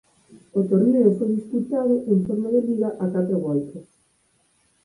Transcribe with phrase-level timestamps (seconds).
[0.59, 3.87] O torneo foi disputado en forma de liga a catro voltas.